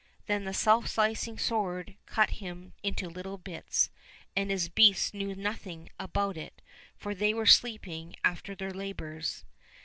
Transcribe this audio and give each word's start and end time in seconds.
"Then 0.25 0.45
the 0.45 0.53
self 0.55 0.87
slicing 0.87 1.37
sword 1.37 1.93
cut 2.07 2.31
him 2.31 2.73
into 2.81 3.07
little 3.07 3.37
bits, 3.37 3.91
and 4.35 4.49
his 4.49 4.67
beasts 4.67 5.13
knew 5.13 5.35
nothing 5.35 5.91
about 5.99 6.37
it, 6.37 6.59
for 6.97 7.13
they 7.13 7.35
were 7.35 7.45
sleeping 7.45 8.15
after 8.23 8.55
their 8.55 8.73
labours. 8.73 9.45